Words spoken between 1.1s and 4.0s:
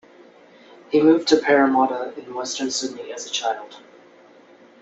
to Parramatta, in western Sydney, as a child.